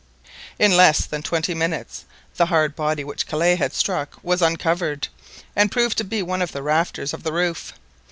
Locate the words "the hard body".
2.35-3.03